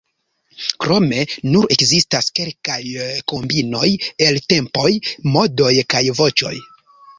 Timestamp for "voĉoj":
6.23-6.57